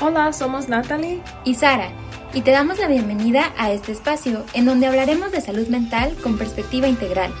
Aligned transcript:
Hola, 0.00 0.32
somos 0.32 0.68
Natalie 0.68 1.20
y 1.44 1.56
Sara, 1.56 1.90
y 2.32 2.42
te 2.42 2.52
damos 2.52 2.78
la 2.78 2.86
bienvenida 2.86 3.52
a 3.58 3.72
este 3.72 3.90
espacio 3.90 4.44
en 4.54 4.64
donde 4.64 4.86
hablaremos 4.86 5.32
de 5.32 5.40
salud 5.40 5.66
mental 5.66 6.16
con 6.22 6.38
perspectiva 6.38 6.86
integral, 6.86 7.34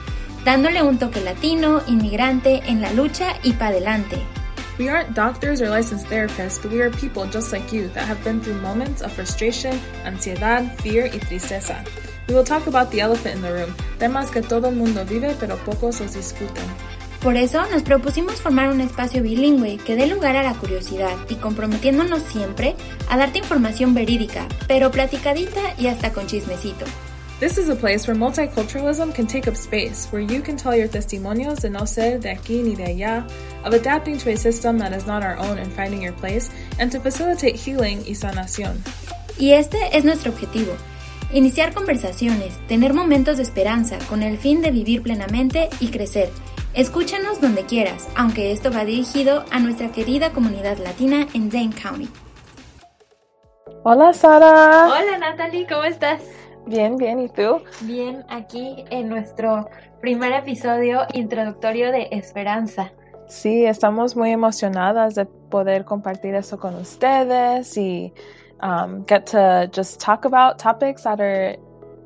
dándole 0.44 0.82
un 0.82 0.98
toque 0.98 1.20
latino, 1.20 1.82
inmigrante, 1.86 2.60
en 2.66 2.80
la 2.80 2.92
lucha 2.92 3.36
y 3.44 3.52
para 3.52 3.70
adelante. 3.70 4.18
We 4.76 4.88
aren't 4.88 5.14
doctors 5.14 5.62
or 5.62 5.70
licensed 5.70 6.08
therapists, 6.08 6.60
but 6.60 6.72
we 6.72 6.82
are 6.82 6.90
people 6.90 7.26
just 7.30 7.52
like 7.52 7.72
you 7.72 7.90
that 7.94 8.08
have 8.08 8.24
been 8.24 8.40
through 8.40 8.60
moments 8.60 9.02
of 9.02 9.12
frustration, 9.12 9.78
ansiedad, 10.04 10.64
fear 10.78 11.06
y 11.06 11.20
tristeza. 11.20 11.84
We 12.26 12.34
will 12.34 12.44
talk 12.44 12.66
about 12.66 12.90
the 12.90 13.00
elephant 13.00 13.36
in 13.36 13.42
the 13.42 13.52
room, 13.52 13.72
temas 14.00 14.32
que 14.32 14.42
todo 14.42 14.68
el 14.70 14.74
mundo 14.74 15.04
vive 15.04 15.36
pero 15.38 15.56
pocos 15.58 16.00
los 16.00 16.12
discuten. 16.12 16.64
Por 17.22 17.36
eso 17.36 17.60
nos 17.72 17.82
propusimos 17.82 18.36
formar 18.36 18.70
un 18.70 18.80
espacio 18.80 19.22
bilingüe 19.22 19.78
que 19.78 19.96
dé 19.96 20.06
lugar 20.06 20.36
a 20.36 20.44
la 20.44 20.54
curiosidad 20.54 21.16
y 21.28 21.34
comprometiéndonos 21.34 22.22
siempre 22.22 22.76
a 23.10 23.16
darte 23.16 23.38
información 23.38 23.92
verídica, 23.92 24.46
pero 24.68 24.92
platicadita 24.92 25.60
y 25.78 25.88
hasta 25.88 26.12
con 26.12 26.28
chismecito. 26.28 26.84
This 27.40 27.58
is 27.58 27.68
a 27.68 27.74
place 27.74 28.06
where 28.06 28.18
multiculturalism 28.18 29.12
can 29.12 29.26
take 29.26 29.48
up 29.48 29.56
space, 29.56 30.08
where 30.12 30.22
you 30.22 30.40
can 30.42 30.56
tell 30.56 30.76
your 30.76 30.88
testimonios 30.88 31.60
de 31.60 31.70
no 31.70 31.86
ser 31.86 32.20
de 32.20 32.30
aquí 32.30 32.62
ni 32.62 32.76
de 32.76 32.84
allá, 32.84 33.26
of 33.64 33.74
adapting 33.74 34.16
to 34.18 34.30
a 34.30 34.36
system 34.36 34.78
that 34.78 34.92
is 34.92 35.06
not 35.06 35.24
our 35.24 35.36
own 35.38 35.58
and 35.58 35.72
finding 35.72 36.02
your 36.02 36.14
place, 36.14 36.50
and 36.78 36.92
to 36.92 37.00
facilitate 37.00 37.56
healing 37.56 38.00
y 38.06 38.14
sanación. 38.14 38.82
Y 39.38 39.52
este 39.52 39.78
es 39.96 40.04
nuestro 40.04 40.32
objetivo. 40.32 40.72
Iniciar 41.32 41.74
conversaciones, 41.74 42.54
tener 42.68 42.94
momentos 42.94 43.36
de 43.36 43.42
esperanza 43.42 43.98
con 44.08 44.22
el 44.22 44.38
fin 44.38 44.62
de 44.62 44.70
vivir 44.70 45.02
plenamente 45.02 45.68
y 45.78 45.88
crecer 45.88 46.30
Escúchanos 46.78 47.40
donde 47.40 47.64
quieras, 47.64 48.08
aunque 48.16 48.52
esto 48.52 48.70
va 48.70 48.84
dirigido 48.84 49.44
a 49.50 49.58
nuestra 49.58 49.90
querida 49.90 50.30
comunidad 50.32 50.78
latina 50.78 51.26
en 51.34 51.50
Dane 51.50 51.74
County. 51.74 52.08
Hola 53.82 54.12
Sara. 54.12 54.86
Hola 54.86 55.18
Natalie, 55.18 55.66
¿cómo 55.66 55.82
estás? 55.82 56.22
Bien, 56.66 56.96
bien, 56.96 57.18
¿y 57.18 57.28
tú? 57.30 57.62
Bien, 57.80 58.24
aquí 58.28 58.84
en 58.90 59.08
nuestro 59.08 59.68
primer 60.00 60.32
episodio 60.32 61.00
introductorio 61.14 61.90
de 61.90 62.10
Esperanza. 62.12 62.92
Sí, 63.26 63.64
estamos 63.64 64.14
muy 64.14 64.30
emocionadas 64.30 65.16
de 65.16 65.26
poder 65.26 65.84
compartir 65.84 66.36
eso 66.36 66.60
con 66.60 66.76
ustedes 66.76 67.76
y 67.76 68.12
um, 68.62 69.04
get 69.04 69.24
to 69.24 69.68
just 69.74 70.00
talk 70.00 70.24
about 70.24 70.62
topics 70.62 71.02
that 71.02 71.18
are 71.18 71.58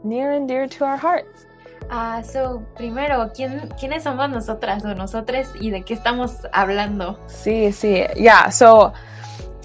near 0.03 0.33
and 0.33 0.49
dear 0.49 0.67
to 0.67 0.83
our 0.87 0.97
hearts. 0.97 1.47
Ah, 1.95 2.23
so, 2.23 2.65
primero, 2.75 3.31
¿quién, 3.35 3.69
¿quiénes 3.79 4.05
somos 4.05 4.31
nosotras 4.31 4.83
o 4.83 4.95
nosotros 4.95 5.49
y 5.61 5.71
de 5.71 5.83
qué 5.83 5.93
estamos 5.93 6.39
hablando? 6.51 7.19
Sí, 7.27 7.71
sí, 7.71 8.07
yeah. 8.17 8.49
So, 8.49 8.95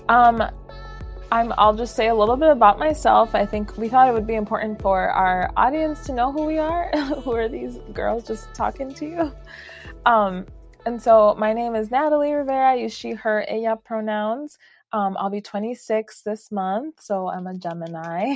um, 0.10 0.42
I'm, 1.32 1.54
I'll 1.58 1.74
just 1.74 1.96
say 1.96 2.10
a 2.10 2.14
little 2.14 2.36
bit 2.36 2.50
about 2.50 2.80
myself. 2.80 3.34
I 3.34 3.46
think 3.46 3.78
we 3.78 3.88
thought 3.88 4.10
it 4.10 4.14
would 4.14 4.28
be 4.28 4.36
important 4.36 4.82
for 4.82 5.08
our 5.08 5.50
audience 5.56 6.06
to 6.08 6.12
know 6.12 6.34
who 6.34 6.44
we 6.44 6.58
are. 6.58 6.92
who 7.24 7.32
are 7.32 7.48
these 7.48 7.80
girls 7.94 8.28
just 8.28 8.54
talking 8.54 8.94
to 8.96 9.06
you? 9.06 9.32
Um, 10.06 10.46
and 10.86 11.02
so, 11.02 11.34
my 11.40 11.54
name 11.54 11.76
is 11.76 11.92
Natalie 11.92 12.34
Rivera. 12.34 12.72
I 12.72 12.76
use 12.76 12.94
she, 12.94 13.12
her, 13.12 13.46
ella 13.48 13.78
pronouns. 13.78 14.58
Um, 14.94 15.18
I'll 15.20 15.30
be 15.30 15.42
26 15.42 16.22
this 16.22 16.52
month, 16.52 17.02
so 17.02 17.28
I'm 17.28 17.46
a 17.48 17.54
Gemini. 17.56 18.36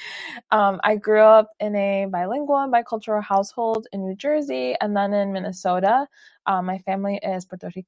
um, 0.50 0.80
I 0.84 0.96
grew 0.96 1.20
up 1.20 1.50
in 1.58 1.74
a 1.74 2.06
bilingual 2.06 2.56
and 2.58 2.72
bicultural 2.72 3.22
household 3.22 3.88
in 3.92 4.06
New 4.06 4.14
Jersey 4.14 4.76
and 4.80 4.96
then 4.96 5.12
in 5.12 5.32
Minnesota. 5.32 6.06
Um, 6.46 6.66
my 6.66 6.78
family 6.78 7.20
is 7.22 7.46
Puerto 7.46 7.68
y 7.74 7.82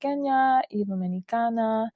Dominicana. 0.75 1.89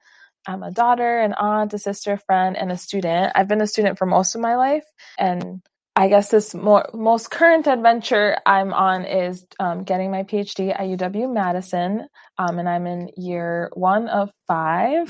I'm 0.47 0.63
a 0.63 0.71
daughter, 0.71 1.19
an 1.19 1.33
aunt, 1.33 1.73
a 1.73 1.79
sister, 1.79 2.13
a 2.13 2.17
friend, 2.17 2.55
and 2.55 2.71
a 2.71 2.77
student. 2.77 3.33
I've 3.35 3.47
been 3.47 3.61
a 3.61 3.67
student 3.67 3.97
for 3.97 4.05
most 4.05 4.35
of 4.35 4.41
my 4.41 4.55
life, 4.55 4.85
and 5.17 5.61
I 5.97 6.09
guess 6.09 6.29
this 6.29 6.53
more, 6.53 6.89
most 6.93 7.31
current 7.31 7.67
adventure 7.67 8.37
I'm 8.45 8.73
on 8.73 9.05
is 9.05 9.47
um, 9.59 9.83
getting 9.83 10.11
my 10.11 10.23
PhD 10.23 10.71
at 10.71 10.81
UW 10.81 11.33
Madison, 11.33 12.09
um, 12.37 12.59
and 12.59 12.67
I'm 12.67 12.85
in 12.85 13.09
year 13.15 13.71
one 13.73 14.09
of 14.09 14.29
five. 14.45 15.07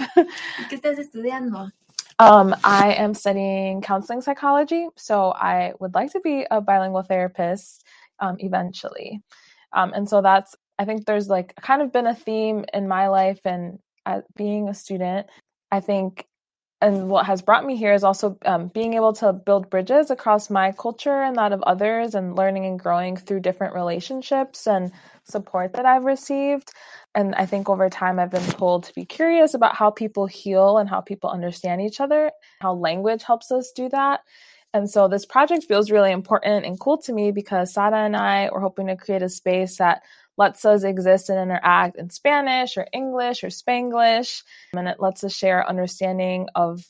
¿Qué 0.69 0.79
estás 0.79 0.99
estudiando? 0.99 1.71
Um, 2.19 2.55
I 2.63 2.93
am 2.93 3.15
studying 3.15 3.81
counseling 3.81 4.21
psychology, 4.21 4.87
so 4.95 5.31
I 5.33 5.73
would 5.79 5.95
like 5.95 6.11
to 6.11 6.19
be 6.19 6.45
a 6.49 6.61
bilingual 6.61 7.01
therapist 7.01 7.83
um, 8.19 8.37
eventually. 8.39 9.21
Um, 9.73 9.91
and 9.93 10.07
so 10.07 10.21
that's, 10.21 10.55
I 10.77 10.85
think 10.85 11.05
there's 11.05 11.29
like 11.29 11.55
kind 11.55 11.81
of 11.81 11.91
been 11.91 12.07
a 12.07 12.15
theme 12.15 12.63
in 12.73 12.87
my 12.87 13.07
life 13.07 13.39
and 13.43 13.79
uh, 14.05 14.21
being 14.35 14.69
a 14.69 14.73
student. 14.73 15.27
I 15.71 15.79
think 15.79 16.25
and 16.81 17.09
what 17.09 17.25
has 17.25 17.41
brought 17.41 17.65
me 17.65 17.77
here 17.77 17.93
is 17.93 18.03
also 18.03 18.37
um, 18.45 18.67
being 18.67 18.93
able 18.95 19.13
to 19.13 19.31
build 19.33 19.69
bridges 19.69 20.11
across 20.11 20.49
my 20.49 20.71
culture 20.73 21.21
and 21.21 21.35
that 21.37 21.53
of 21.53 21.63
others 21.63 22.15
and 22.15 22.35
learning 22.35 22.65
and 22.65 22.79
growing 22.79 23.15
through 23.15 23.39
different 23.39 23.73
relationships 23.73 24.67
and 24.67 24.91
support 25.23 25.73
that 25.73 25.85
I've 25.85 26.03
received. 26.03 26.71
And 27.15 27.33
I 27.35 27.45
think 27.45 27.69
over 27.69 27.89
time, 27.89 28.19
I've 28.19 28.29
been 28.29 28.43
told 28.43 28.83
to 28.83 28.93
be 28.93 29.05
curious 29.05 29.53
about 29.53 29.75
how 29.75 29.89
people 29.89 30.27
heal 30.27 30.77
and 30.77 30.89
how 30.89 30.99
people 31.01 31.29
understand 31.29 31.81
each 31.81 32.01
other, 32.01 32.31
how 32.59 32.73
language 32.73 33.23
helps 33.23 33.51
us 33.51 33.71
do 33.71 33.87
that. 33.89 34.19
And 34.73 34.89
so 34.89 35.07
this 35.07 35.25
project 35.25 35.63
feels 35.63 35.89
really 35.89 36.11
important 36.11 36.65
and 36.65 36.77
cool 36.77 36.97
to 37.03 37.13
me 37.13 37.31
because 37.31 37.73
Sada 37.73 37.95
and 37.95 38.17
I 38.17 38.49
were 38.51 38.59
hoping 38.59 38.87
to 38.87 38.97
create 38.97 39.23
a 39.23 39.29
space 39.29 39.77
that 39.77 40.03
lets 40.37 40.65
us 40.65 40.83
exist 40.83 41.29
and 41.29 41.39
interact 41.39 41.97
in 41.97 42.09
Spanish 42.09 42.77
or 42.77 42.87
English 42.91 43.43
or 43.43 43.47
Spanglish. 43.47 44.43
And 44.75 44.87
it 44.87 44.99
lets 44.99 45.23
us 45.23 45.33
share 45.33 45.67
understanding 45.67 46.47
of 46.55 46.83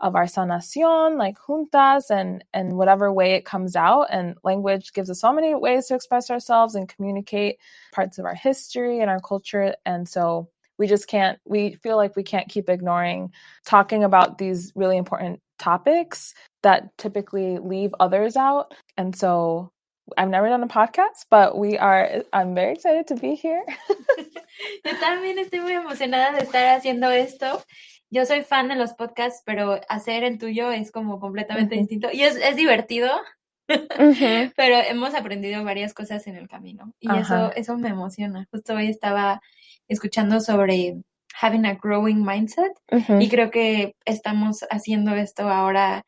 of 0.00 0.16
our 0.16 0.24
sanación, 0.24 1.16
like 1.16 1.38
juntas, 1.38 2.10
and 2.10 2.44
and 2.52 2.76
whatever 2.76 3.12
way 3.12 3.32
it 3.32 3.44
comes 3.44 3.76
out. 3.76 4.08
And 4.10 4.36
language 4.42 4.92
gives 4.92 5.08
us 5.10 5.20
so 5.20 5.32
many 5.32 5.54
ways 5.54 5.86
to 5.86 5.94
express 5.94 6.30
ourselves 6.30 6.74
and 6.74 6.88
communicate 6.88 7.58
parts 7.92 8.18
of 8.18 8.24
our 8.24 8.34
history 8.34 9.00
and 9.00 9.10
our 9.10 9.20
culture. 9.20 9.74
And 9.86 10.08
so 10.08 10.50
we 10.78 10.88
just 10.88 11.06
can't. 11.06 11.38
We 11.44 11.74
feel 11.74 11.96
like 11.96 12.16
we 12.16 12.24
can't 12.24 12.48
keep 12.48 12.68
ignoring 12.68 13.32
talking 13.64 14.04
about 14.04 14.38
these 14.38 14.72
really 14.74 14.96
important 14.96 15.40
topics 15.58 16.34
that 16.62 16.96
typically 16.98 17.58
leave 17.58 17.94
others 18.00 18.36
out. 18.36 18.74
And 18.96 19.16
so 19.16 19.70
I've 20.16 20.28
never 20.28 20.48
done 20.48 20.62
a 20.62 20.68
podcast, 20.68 21.26
but 21.30 21.56
we 21.56 21.78
are, 21.78 22.22
I'm 22.32 22.54
very 22.54 22.72
excited 22.72 23.06
to 23.08 23.16
be 23.16 23.34
here. 23.34 23.62
Yo 24.84 24.92
también 25.00 25.38
estoy 25.38 25.60
muy 25.60 25.72
emocionada 25.72 26.32
de 26.32 26.44
estar 26.44 26.76
haciendo 26.76 27.10
esto. 27.10 27.62
Yo 28.10 28.24
soy 28.26 28.42
fan 28.42 28.68
de 28.68 28.76
los 28.76 28.92
podcasts, 28.92 29.42
pero 29.44 29.80
hacer 29.88 30.22
el 30.24 30.38
tuyo 30.38 30.70
es 30.70 30.92
como 30.92 31.18
completamente 31.18 31.74
uh 31.74 31.78
-huh. 31.78 31.80
distinto. 31.80 32.08
Y 32.12 32.22
es, 32.22 32.36
es 32.36 32.54
divertido, 32.54 33.10
uh 33.68 33.72
-huh. 34.12 34.52
pero 34.56 34.76
hemos 34.76 35.14
aprendido 35.14 35.64
varias 35.64 35.94
cosas 35.94 36.26
en 36.26 36.36
el 36.36 36.48
camino. 36.48 36.92
Y 37.00 37.08
uh 37.08 37.12
-huh. 37.12 37.20
eso, 37.22 37.52
eso 37.56 37.78
me 37.78 37.88
emociona. 37.88 38.46
Justo 38.52 38.74
hoy 38.74 38.88
estaba 38.88 39.40
escuchando 39.88 40.40
sobre 40.40 40.96
having 41.40 41.66
a 41.66 41.74
growing 41.74 42.24
mindset 42.24 42.72
y 43.18 43.28
creo 43.28 43.50
que 43.50 43.96
estamos 44.04 44.64
haciendo 44.70 45.14
esto 45.14 45.48
ahora 45.48 46.04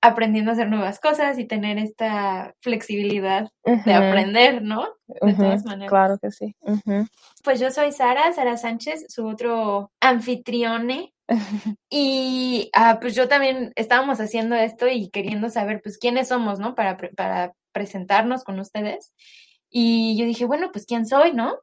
aprendiendo 0.00 0.50
a 0.50 0.54
hacer 0.54 0.68
nuevas 0.68 1.00
cosas 1.00 1.38
y 1.38 1.44
tener 1.44 1.78
esta 1.78 2.54
flexibilidad 2.60 3.50
uh 3.64 3.72
-huh. 3.72 3.84
de 3.84 3.94
aprender, 3.94 4.62
¿no? 4.62 4.86
De 5.06 5.18
uh 5.20 5.28
-huh. 5.28 5.36
todas 5.36 5.64
maneras. 5.64 5.90
Claro 5.90 6.18
que 6.18 6.30
sí. 6.30 6.54
Uh 6.60 6.76
-huh. 6.76 7.08
Pues 7.42 7.60
yo 7.60 7.70
soy 7.70 7.92
Sara, 7.92 8.32
Sara 8.32 8.56
Sánchez, 8.56 9.06
su 9.08 9.26
otro 9.26 9.90
anfitrione. 10.00 11.12
y 11.90 12.70
uh, 12.76 12.98
pues 13.00 13.14
yo 13.14 13.28
también 13.28 13.72
estábamos 13.76 14.20
haciendo 14.20 14.54
esto 14.54 14.88
y 14.88 15.10
queriendo 15.10 15.50
saber 15.50 15.82
pues 15.82 15.98
quiénes 15.98 16.28
somos, 16.28 16.58
¿no? 16.58 16.74
Para, 16.74 16.96
para 16.96 17.52
presentarnos 17.72 18.44
con 18.44 18.58
ustedes. 18.60 19.12
Y 19.70 20.16
yo 20.16 20.24
dije, 20.24 20.46
bueno, 20.46 20.70
pues 20.72 20.86
quién 20.86 21.06
soy, 21.06 21.32
¿no? 21.32 21.56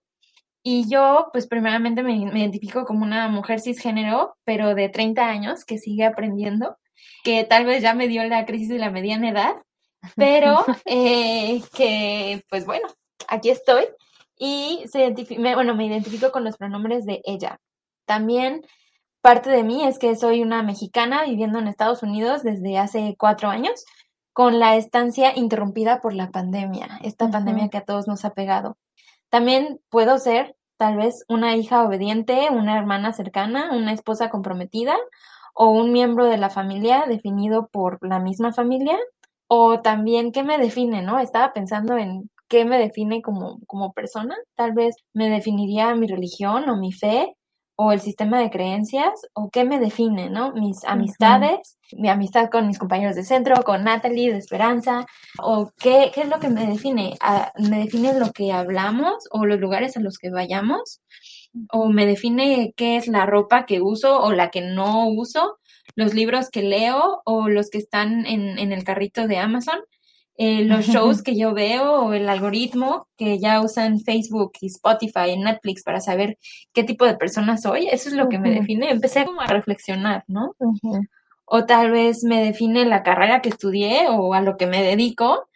Y 0.62 0.90
yo, 0.90 1.30
pues 1.32 1.48
primeramente 1.48 2.04
me, 2.04 2.26
me 2.32 2.40
identifico 2.40 2.86
como 2.86 3.04
una 3.06 3.28
mujer 3.28 3.60
cisgénero, 3.60 4.36
pero 4.44 4.76
de 4.76 4.90
30 4.90 5.28
años 5.28 5.64
que 5.64 5.78
sigue 5.78 6.06
aprendiendo 6.06 6.78
que 7.24 7.44
tal 7.44 7.66
vez 7.66 7.82
ya 7.82 7.94
me 7.94 8.08
dio 8.08 8.24
la 8.24 8.46
crisis 8.46 8.70
de 8.70 8.80
la 8.80 8.92
mediana 8.92 9.30
edad, 9.30 9.56
pero 10.16 10.64
eh, 10.86 11.62
que 11.76 12.44
pues 12.50 12.66
bueno, 12.66 12.88
aquí 13.28 13.50
estoy 13.50 13.86
y 14.38 14.84
se 14.92 15.14
me, 15.38 15.56
bueno, 15.56 15.76
me 15.76 15.86
identifico 15.86 16.32
con 16.32 16.44
los 16.44 16.58
pronombres 16.58 17.06
de 17.06 17.22
ella. 17.26 17.60
También 18.06 18.66
parte 19.22 19.50
de 19.50 19.64
mí 19.64 19.84
es 19.84 19.98
que 19.98 20.16
soy 20.16 20.42
una 20.42 20.62
mexicana 20.62 21.24
viviendo 21.24 21.60
en 21.60 21.68
Estados 21.68 22.04
Unidos 22.04 22.44
desde 22.44 22.78
hace 22.78 23.16
cuatro 23.18 23.50
años, 23.50 23.84
con 24.34 24.60
la 24.60 24.76
estancia 24.76 25.32
interrumpida 25.36 26.02
por 26.02 26.14
la 26.14 26.30
pandemia, 26.30 27.00
esta 27.02 27.26
uh 27.26 27.28
-huh. 27.30 27.32
pandemia 27.32 27.70
que 27.70 27.78
a 27.78 27.86
todos 27.86 28.08
nos 28.08 28.26
ha 28.26 28.34
pegado. 28.34 28.78
También 29.30 29.80
puedo 29.90 30.18
ser 30.20 30.56
tal 30.78 30.98
vez 30.98 31.24
una 31.30 31.56
hija 31.56 31.84
obediente, 31.84 32.50
una 32.52 32.78
hermana 32.78 33.14
cercana, 33.14 33.72
una 33.72 33.94
esposa 33.94 34.30
comprometida 34.30 34.96
o 35.56 35.70
un 35.70 35.92
miembro 35.92 36.26
de 36.26 36.38
la 36.38 36.50
familia 36.50 37.06
definido 37.08 37.68
por 37.72 38.00
la 38.08 38.20
misma 38.20 38.54
familia, 38.54 38.98
o 39.48 39.82
también 39.82 40.32
qué 40.32 40.44
me 40.44 40.58
define, 40.58 41.02
¿no? 41.02 41.20
Estaba 41.20 41.54
pensando 41.54 41.98
en 41.98 42.30
qué 42.50 42.66
me 42.66 42.78
define 42.80 43.22
como, 43.22 43.60
como 43.68 43.94
persona. 43.94 44.36
Tal 44.56 44.74
vez 44.74 44.96
me 45.14 45.30
definiría 45.30 45.96
mi 45.96 46.08
religión 46.08 46.70
o 46.70 46.78
mi 46.78 46.92
fe, 46.92 47.36
o 47.78 47.92
el 47.92 48.00
sistema 48.00 48.40
de 48.40 48.50
creencias 48.50 49.14
o 49.34 49.50
qué 49.50 49.66
me 49.66 49.80
define, 49.80 50.30
¿no? 50.30 50.54
Mis 50.54 50.84
amistades, 50.86 51.78
mi 51.92 52.10
amistad 52.10 52.50
con 52.50 52.68
mis 52.68 52.80
compañeros 52.80 53.16
de 53.16 53.24
centro, 53.24 53.64
con 53.64 53.84
Natalie 53.84 54.32
de 54.32 54.38
Esperanza, 54.38 55.06
o 55.42 55.72
qué, 55.78 56.12
qué 56.14 56.22
es 56.22 56.30
lo 56.30 56.40
que 56.40 56.50
me 56.50 56.66
define. 56.66 57.18
Ah, 57.22 57.52
¿Me 57.58 57.80
define 57.80 58.18
lo 58.18 58.32
que 58.32 58.52
hablamos 58.54 59.28
o 59.32 59.46
los 59.46 59.60
lugares 59.60 59.98
a 59.98 60.00
los 60.00 60.18
que 60.18 60.30
vayamos? 60.30 61.02
¿O 61.72 61.90
me 61.90 62.06
define 62.06 62.74
qué 62.76 62.98
es 62.98 63.08
la 63.08 63.26
ropa 63.26 63.66
que 63.66 63.82
uso 63.82 64.22
o 64.22 64.32
la 64.32 64.50
que 64.50 64.62
no 64.62 65.08
uso? 65.10 65.58
¿Los 65.96 66.14
libros 66.14 66.50
que 66.50 66.64
leo 66.64 67.22
o 67.26 67.48
los 67.48 67.70
que 67.70 67.78
están 67.78 68.26
en, 68.26 68.60
en 68.60 68.72
el 68.72 68.84
carrito 68.84 69.28
de 69.28 69.38
Amazon? 69.38 69.80
Eh, 70.38 70.66
los 70.66 70.86
shows 70.88 71.24
que 71.24 71.38
yo 71.38 71.54
veo 71.54 72.08
o 72.08 72.14
el 72.14 72.28
algoritmo 72.28 73.08
que 73.18 73.40
ya 73.40 73.62
usan 73.62 74.00
Facebook 74.00 74.54
y 74.60 74.68
Spotify 74.68 75.32
y 75.32 75.38
Netflix 75.38 75.84
para 75.84 76.02
saber 76.02 76.38
qué 76.74 76.84
tipo 76.84 77.06
de 77.06 77.16
persona 77.16 77.58
soy, 77.58 77.88
eso 77.88 78.10
es 78.10 78.16
lo 78.16 78.28
que 78.28 78.40
me 78.40 78.52
define. 78.52 78.92
Empecé 78.92 79.26
como 79.26 79.42
a 79.42 79.48
reflexionar, 79.48 80.24
¿no? 80.28 80.56
O 81.46 81.66
tal 81.66 81.92
vez 81.92 82.24
me 82.24 82.44
define 82.44 82.86
la 82.86 83.04
carrera 83.04 83.42
que 83.42 83.50
estudié 83.50 84.08
o 84.10 84.34
a 84.34 84.42
lo 84.42 84.58
que 84.58 84.68
me 84.68 84.84
dedico 84.84 85.48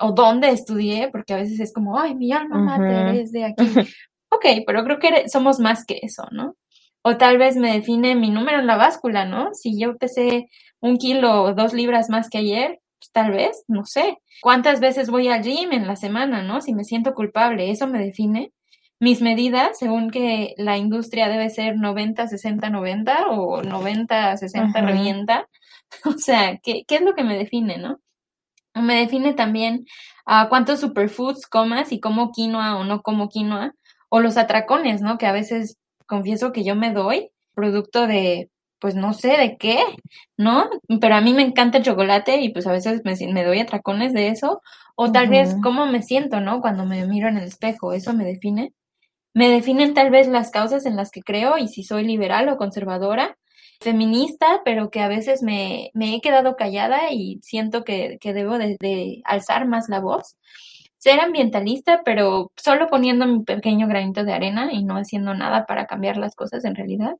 o 0.00 0.12
dónde 0.12 0.48
estudié, 0.48 1.08
porque 1.12 1.34
a 1.34 1.36
veces 1.36 1.60
es 1.60 1.72
como, 1.72 1.98
ay, 1.98 2.14
mi 2.14 2.32
alma 2.32 2.58
mater 2.58 3.14
es 3.14 3.32
de 3.32 3.44
aquí. 3.44 3.64
ok, 4.32 4.64
pero 4.66 4.84
creo 4.84 4.98
que 4.98 5.28
somos 5.28 5.60
más 5.60 5.84
que 5.84 6.00
eso, 6.02 6.24
¿no? 6.30 6.56
O 7.02 7.16
tal 7.16 7.38
vez 7.38 7.56
me 7.56 7.72
define 7.72 8.14
mi 8.14 8.30
número 8.30 8.60
en 8.60 8.66
la 8.66 8.76
báscula, 8.76 9.24
¿no? 9.24 9.50
Si 9.54 9.78
yo 9.78 9.96
pesé 9.98 10.48
un 10.80 10.96
kilo 10.98 11.42
o 11.42 11.54
dos 11.54 11.72
libras 11.74 12.08
más 12.08 12.30
que 12.30 12.38
ayer, 12.38 12.80
pues, 12.98 13.10
tal 13.12 13.32
vez, 13.32 13.64
no 13.68 13.84
sé. 13.84 14.18
¿Cuántas 14.40 14.80
veces 14.80 15.10
voy 15.10 15.28
al 15.28 15.42
gym 15.42 15.72
en 15.72 15.86
la 15.86 15.96
semana, 15.96 16.42
no? 16.42 16.60
Si 16.60 16.72
me 16.74 16.84
siento 16.84 17.14
culpable, 17.14 17.70
eso 17.70 17.86
me 17.88 17.98
define. 17.98 18.52
Mis 19.00 19.20
medidas, 19.20 19.78
según 19.78 20.10
que 20.10 20.54
la 20.56 20.78
industria 20.78 21.28
debe 21.28 21.50
ser 21.50 21.76
90, 21.76 22.28
60, 22.28 22.70
90 22.70 23.26
o 23.30 23.62
90, 23.62 24.36
60, 24.36 24.80
revienta. 24.80 25.48
O 26.06 26.12
sea, 26.12 26.58
¿qué, 26.62 26.84
¿qué 26.88 26.94
es 26.96 27.02
lo 27.02 27.14
que 27.14 27.22
me 27.22 27.36
define, 27.36 27.76
no? 27.76 28.00
Me 28.74 29.00
define 29.00 29.34
también 29.34 29.84
a 30.24 30.48
cuántos 30.48 30.80
superfoods 30.80 31.46
comas 31.46 31.92
y 31.92 32.00
como 32.00 32.32
quinoa 32.32 32.76
o 32.76 32.84
no 32.84 33.02
como 33.02 33.28
quinoa, 33.28 33.74
o 34.14 34.20
los 34.20 34.36
atracones, 34.36 35.00
¿no? 35.00 35.16
Que 35.16 35.24
a 35.24 35.32
veces 35.32 35.78
confieso 36.06 36.52
que 36.52 36.64
yo 36.64 36.76
me 36.76 36.92
doy, 36.92 37.30
producto 37.54 38.06
de 38.06 38.50
pues 38.78 38.94
no 38.94 39.14
sé 39.14 39.38
de 39.38 39.56
qué, 39.56 39.78
¿no? 40.36 40.68
Pero 41.00 41.14
a 41.14 41.22
mí 41.22 41.32
me 41.32 41.40
encanta 41.40 41.78
el 41.78 41.84
chocolate 41.84 42.42
y 42.42 42.50
pues 42.50 42.66
a 42.66 42.72
veces 42.72 43.00
me, 43.04 43.14
me 43.32 43.42
doy 43.42 43.60
atracones 43.60 44.12
de 44.12 44.28
eso, 44.28 44.60
o 44.96 45.10
tal 45.12 45.28
vez 45.28 45.56
cómo 45.62 45.86
me 45.86 46.02
siento, 46.02 46.40
¿no? 46.40 46.60
Cuando 46.60 46.84
me 46.84 47.06
miro 47.06 47.28
en 47.28 47.38
el 47.38 47.44
espejo, 47.44 47.94
eso 47.94 48.12
me 48.12 48.24
define. 48.24 48.74
Me 49.32 49.48
definen 49.48 49.94
tal 49.94 50.10
vez 50.10 50.28
las 50.28 50.50
causas 50.50 50.84
en 50.84 50.96
las 50.96 51.10
que 51.10 51.22
creo 51.22 51.56
y 51.56 51.68
si 51.68 51.82
soy 51.82 52.04
liberal 52.04 52.50
o 52.50 52.58
conservadora, 52.58 53.38
feminista, 53.80 54.60
pero 54.62 54.90
que 54.90 55.00
a 55.00 55.08
veces 55.08 55.42
me, 55.42 55.90
me 55.94 56.14
he 56.14 56.20
quedado 56.20 56.56
callada 56.56 57.12
y 57.12 57.40
siento 57.42 57.82
que, 57.82 58.18
que 58.20 58.34
debo 58.34 58.58
de, 58.58 58.76
de 58.78 59.22
alzar 59.24 59.66
más 59.66 59.88
la 59.88 60.00
voz 60.00 60.36
ser 61.02 61.18
ambientalista, 61.18 62.02
pero 62.04 62.52
solo 62.56 62.86
poniendo 62.86 63.26
mi 63.26 63.42
pequeño 63.42 63.88
granito 63.88 64.22
de 64.22 64.34
arena 64.34 64.72
y 64.72 64.84
no 64.84 64.94
haciendo 64.94 65.34
nada 65.34 65.66
para 65.66 65.86
cambiar 65.86 66.16
las 66.16 66.36
cosas 66.36 66.64
en 66.64 66.76
realidad. 66.76 67.16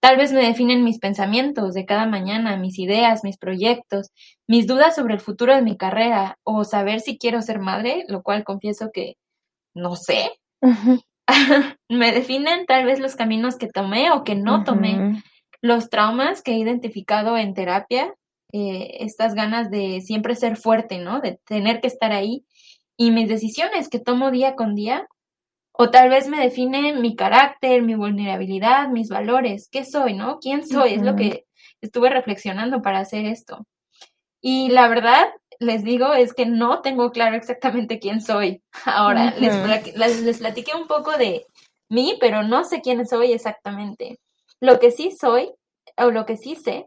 Tal 0.00 0.16
vez 0.16 0.32
me 0.32 0.40
definen 0.40 0.82
mis 0.82 0.98
pensamientos 0.98 1.74
de 1.74 1.84
cada 1.84 2.06
mañana, 2.06 2.56
mis 2.56 2.78
ideas, 2.78 3.22
mis 3.22 3.36
proyectos, 3.36 4.12
mis 4.48 4.66
dudas 4.66 4.94
sobre 4.94 5.12
el 5.12 5.20
futuro 5.20 5.54
de 5.54 5.60
mi 5.60 5.76
carrera 5.76 6.38
o 6.42 6.64
saber 6.64 7.00
si 7.00 7.18
quiero 7.18 7.42
ser 7.42 7.58
madre, 7.58 8.06
lo 8.08 8.22
cual 8.22 8.44
confieso 8.44 8.88
que 8.94 9.16
no 9.74 9.94
sé. 9.94 10.30
me 11.90 12.12
definen 12.12 12.64
tal 12.64 12.86
vez 12.86 12.98
los 12.98 13.14
caminos 13.14 13.56
que 13.56 13.68
tomé 13.68 14.10
o 14.10 14.24
que 14.24 14.36
no 14.36 14.64
tomé, 14.64 15.22
los 15.60 15.90
traumas 15.90 16.40
que 16.40 16.52
he 16.52 16.56
identificado 16.56 17.36
en 17.36 17.52
terapia, 17.52 18.14
eh, 18.54 18.96
estas 19.00 19.34
ganas 19.34 19.70
de 19.70 20.00
siempre 20.00 20.34
ser 20.34 20.56
fuerte, 20.56 20.98
¿no? 20.98 21.20
De 21.20 21.38
tener 21.44 21.82
que 21.82 21.88
estar 21.88 22.12
ahí 22.12 22.46
y 23.02 23.10
mis 23.10 23.28
decisiones 23.28 23.88
que 23.88 23.98
tomo 23.98 24.30
día 24.30 24.54
con 24.54 24.76
día 24.76 25.08
o 25.72 25.90
tal 25.90 26.08
vez 26.08 26.28
me 26.28 26.38
define 26.38 26.92
mi 26.92 27.16
carácter, 27.16 27.82
mi 27.82 27.96
vulnerabilidad, 27.96 28.90
mis 28.90 29.08
valores, 29.08 29.68
qué 29.72 29.84
soy, 29.84 30.14
¿no? 30.14 30.38
¿Quién 30.38 30.64
soy? 30.64 30.94
Es 30.94 31.02
lo 31.02 31.16
que 31.16 31.46
estuve 31.80 32.10
reflexionando 32.10 32.80
para 32.80 33.00
hacer 33.00 33.24
esto. 33.24 33.66
Y 34.40 34.68
la 34.68 34.86
verdad, 34.86 35.26
les 35.58 35.82
digo, 35.82 36.12
es 36.14 36.32
que 36.32 36.46
no 36.46 36.80
tengo 36.80 37.10
claro 37.10 37.34
exactamente 37.34 37.98
quién 37.98 38.20
soy. 38.20 38.62
Ahora, 38.84 39.34
les, 39.36 40.22
les, 40.22 40.38
platiqué 40.38 40.76
un 40.76 40.86
poco 40.86 41.18
de 41.18 41.44
mí, 41.88 42.16
pero 42.20 42.44
no 42.44 42.62
sé 42.62 42.82
quién 42.82 43.04
soy 43.04 43.32
exactamente. 43.32 44.20
Lo 44.60 44.78
que 44.78 44.92
sí 44.92 45.10
soy, 45.10 45.50
o 45.96 46.12
lo 46.12 46.24
que 46.24 46.36
sí 46.36 46.54
sé, 46.54 46.86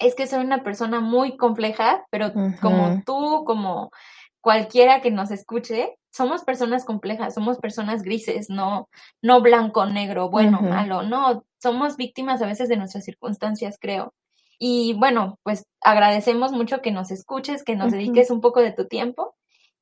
es 0.00 0.16
que 0.16 0.26
soy 0.26 0.44
una 0.44 0.64
persona 0.64 0.98
muy 0.98 1.36
compleja, 1.36 2.04
pero 2.10 2.32
como 2.60 3.02
tú, 3.06 3.44
como 3.44 3.92
cualquiera 4.40 5.00
que 5.00 5.10
nos 5.10 5.30
escuche, 5.30 5.98
somos 6.10 6.42
personas 6.42 6.84
complejas, 6.84 7.34
somos 7.34 7.58
personas 7.58 8.02
grises, 8.02 8.48
no, 8.50 8.88
no 9.22 9.40
blanco, 9.40 9.86
negro, 9.86 10.30
bueno, 10.30 10.60
malo, 10.60 11.02
no, 11.02 11.44
somos 11.60 11.96
víctimas 11.96 12.42
a 12.42 12.46
veces 12.46 12.68
de 12.68 12.76
nuestras 12.76 13.04
circunstancias, 13.04 13.76
creo. 13.80 14.14
Y 14.58 14.94
bueno, 14.94 15.38
pues 15.44 15.66
agradecemos 15.80 16.52
mucho 16.52 16.80
que 16.80 16.90
nos 16.90 17.10
escuches, 17.10 17.62
que 17.62 17.76
nos 17.76 17.92
dediques 17.92 18.30
un 18.30 18.40
poco 18.40 18.60
de 18.60 18.72
tu 18.72 18.86
tiempo. 18.86 19.36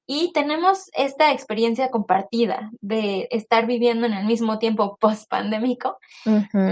Y 0.09 0.33
tenemos 0.33 0.91
esta 0.93 1.33
experiencia 1.33 1.91
compartida 1.91 2.71
de 2.81 3.27
estar 3.33 3.67
viviendo 3.67 4.07
en 4.07 4.13
el 4.13 4.25
mismo 4.25 4.59
tiempo 4.59 4.97
post-pandémico 5.01 5.99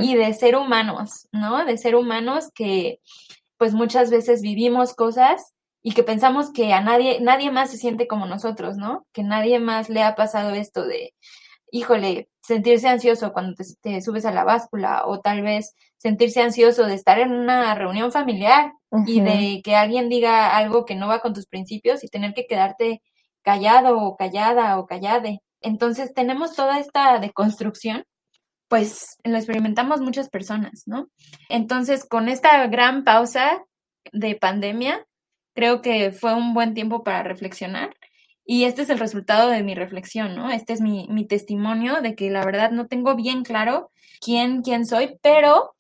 y 0.03 0.15
de 0.15 0.33
ser 0.35 0.55
humanos, 0.55 1.27
¿no? 1.33 1.65
De 1.65 1.77
ser 1.77 1.97
humanos 1.97 2.51
que 2.55 3.01
pues 3.57 3.73
muchas 3.73 4.11
veces 4.11 4.41
vivimos 4.41 4.95
cosas 4.95 5.55
y 5.87 5.93
que 5.93 6.03
pensamos 6.03 6.51
que 6.51 6.73
a 6.73 6.81
nadie, 6.81 7.21
nadie 7.21 7.51
más 7.51 7.71
se 7.71 7.77
siente 7.77 8.09
como 8.09 8.25
nosotros, 8.25 8.79
¿no? 8.79 9.07
Que 9.13 9.23
nadie 9.23 9.61
más 9.61 9.91
le 9.91 10.03
ha 10.03 10.15
pasado 10.15 10.51
esto 10.55 10.87
de, 10.87 11.13
híjole, 11.71 12.31
sentirse 12.41 12.89
ansioso 12.89 13.35
cuando 13.35 13.55
te, 13.83 14.01
subes 14.01 14.25
a 14.25 14.33
la 14.33 14.45
báscula 14.45 15.03
o 15.05 15.21
tal 15.21 15.43
vez 15.43 15.75
sentirse 15.99 16.41
ansioso 16.41 16.87
de 16.87 16.95
estar 16.95 17.19
en 17.19 17.33
una 17.33 17.75
reunión 17.75 18.13
familiar 18.13 18.73
y 19.07 19.21
de 19.21 19.61
que 19.63 19.77
alguien 19.77 20.09
diga 20.09 20.57
algo 20.57 20.87
que 20.87 20.95
no 20.95 21.07
va 21.07 21.21
con 21.21 21.35
tus 21.35 21.47
principios 21.47 22.03
y 22.03 22.09
tener 22.09 22.33
que 22.33 22.47
quedarte 22.47 23.03
callado 23.43 23.99
o 23.99 24.17
callada 24.17 24.79
o 24.79 24.87
callade. 24.87 25.41
Entonces 25.61 26.15
tenemos 26.15 26.55
toda 26.55 26.79
esta 26.79 27.19
deconstrucción, 27.19 28.05
pues 28.69 29.19
lo 29.23 29.37
experimentamos 29.37 30.01
muchas 30.01 30.31
personas, 30.31 30.85
¿no? 30.87 31.09
Entonces 31.51 32.07
con 32.09 32.31
esta 32.31 32.67
gran 32.69 33.05
pausa 33.05 33.63
de 34.13 34.35
pandemia, 34.35 35.05
creo 35.55 35.83
que 35.83 36.13
fue 36.13 36.35
un 36.35 36.55
buen 36.55 36.75
tiempo 36.75 37.03
para 37.03 37.23
reflexionar. 37.23 37.97
Y 38.47 38.65
este 38.65 38.83
es 38.83 38.91
el 38.91 38.99
resultado 38.99 39.49
de 39.49 39.63
mi 39.63 39.75
reflexión, 39.75 40.37
¿no? 40.37 40.51
Este 40.51 40.75
es 40.75 40.81
mi, 40.83 41.07
mi 41.09 41.27
testimonio 41.27 42.03
de 42.03 42.15
que 42.15 42.31
la 42.31 42.45
verdad 42.45 42.73
no 42.73 42.87
tengo 42.87 43.15
bien 43.15 43.43
claro 43.43 43.91
quién, 44.21 44.63
quién 44.63 44.85
soy, 44.85 45.19
pero 45.23 45.75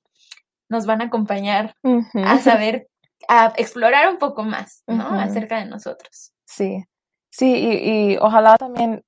nos 0.69 0.87
van 0.87 1.03
a 1.03 1.07
acompañar 1.07 1.75
a 2.15 2.39
saber, 2.39 2.89
a 3.29 3.53
explorar 3.57 4.09
un 4.09 4.19
poco 4.19 4.45
más, 4.45 4.83
¿no? 4.87 5.07
Acerca 5.09 5.59
de 5.59 5.67
nosotros. 5.67 6.33
Sí, 6.45 6.85
sí, 7.31 7.55
y, 7.55 8.17
ojalá 8.17 8.57
también 8.57 9.05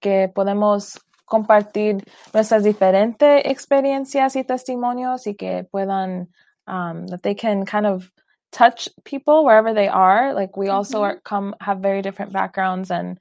que 0.00 0.30
podemos 0.34 1.00
compartir 1.24 2.04
nuestras 2.32 2.62
diferentes 2.62 3.42
experiencias 3.44 4.36
y 4.36 4.44
testimonios 4.44 5.26
y 5.26 5.34
que 5.34 5.64
puedan, 5.64 6.28
um, 6.66 7.06
that 7.06 7.20
they 7.22 7.34
can 7.34 7.64
kind 7.64 7.86
of 7.86 8.10
touch 8.56 8.88
people 9.04 9.44
wherever 9.44 9.74
they 9.74 9.86
are. 9.86 10.32
Like 10.32 10.56
we 10.56 10.68
also 10.68 11.02
mm-hmm. 11.02 11.18
are 11.18 11.20
come 11.24 11.54
have 11.60 11.80
very 11.80 12.00
different 12.00 12.32
backgrounds 12.32 12.90
and 12.90 13.18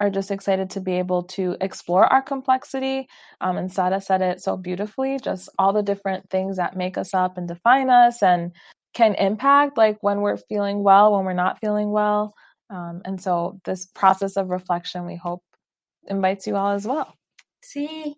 are 0.00 0.08
just 0.08 0.30
excited 0.30 0.70
to 0.70 0.80
be 0.80 0.94
able 0.94 1.24
to 1.24 1.54
explore 1.60 2.06
our 2.06 2.22
complexity. 2.22 3.06
Um, 3.42 3.58
and 3.58 3.70
Sada 3.70 4.00
said 4.00 4.22
it 4.22 4.40
so 4.40 4.56
beautifully, 4.56 5.18
just 5.18 5.50
all 5.58 5.74
the 5.74 5.82
different 5.82 6.30
things 6.30 6.56
that 6.56 6.78
make 6.78 6.96
us 6.96 7.12
up 7.12 7.36
and 7.36 7.46
define 7.46 7.90
us 7.90 8.22
and 8.22 8.52
can 8.94 9.14
impact 9.16 9.76
like 9.76 9.98
when 10.00 10.22
we're 10.22 10.38
feeling 10.38 10.82
well, 10.82 11.12
when 11.14 11.26
we're 11.26 11.34
not 11.34 11.60
feeling 11.60 11.90
well. 11.90 12.32
Um, 12.70 13.02
and 13.04 13.20
so 13.20 13.60
this 13.66 13.84
process 13.84 14.38
of 14.38 14.48
reflection, 14.48 15.04
we 15.04 15.16
hope 15.16 15.42
invites 16.06 16.46
you 16.46 16.56
all 16.56 16.72
as 16.72 16.86
well. 16.86 17.14
Sí, 17.62 18.16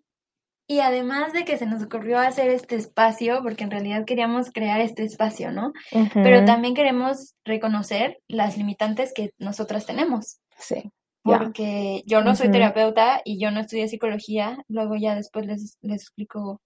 Y 0.73 0.79
además 0.79 1.33
de 1.33 1.45
que 1.45 1.59
se 1.59 1.67
nos 1.67 1.83
ocurrió 1.83 2.17
hacer 2.17 2.49
este 2.49 2.75
espacio, 2.75 3.41
porque 3.43 3.63
en 3.63 3.69
realidad 3.69 4.05
queríamos 4.05 4.49
crear 4.49 4.81
este 4.81 5.03
espacio, 5.03 5.51
¿no? 5.51 5.71
Pero 6.15 6.45
también 6.45 6.73
queremos 6.73 7.35
reconocer 7.45 8.17
las 8.27 8.57
limitantes 8.57 9.13
que 9.13 9.29
nosotras 9.37 9.85
tenemos. 9.85 10.39
Sí. 10.57 10.91
Porque 11.21 12.01
yo 12.07 12.23
no 12.23 12.35
soy 12.35 12.49
terapeuta 12.49 13.21
y 13.23 13.39
yo 13.39 13.51
no 13.51 13.59
estudié 13.59 13.87
psicología, 13.87 14.63
luego 14.67 14.95
ya 14.95 15.13
después 15.13 15.45
les, 15.45 15.77
les 15.81 16.01
explico 16.01 16.59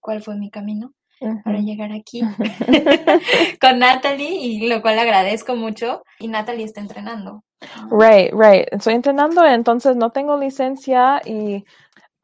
cuál 0.00 0.20
fue 0.20 0.36
mi 0.36 0.50
camino 0.50 0.92
para 1.42 1.60
llegar 1.60 1.92
aquí 1.92 2.20
con 3.60 3.78
Natalie 3.78 4.34
y 4.34 4.68
lo 4.68 4.82
cual 4.82 4.98
agradezco 4.98 5.56
mucho 5.56 6.02
y 6.18 6.28
Natalie 6.28 6.66
está 6.66 6.82
entrenando. 6.82 7.42
Right, 7.90 8.34
right. 8.34 8.68
Estoy 8.70 8.94
entrenando, 8.94 9.42
entonces 9.46 9.96
no 9.96 10.10
tengo 10.10 10.36
licencia 10.36 11.22
y 11.24 11.64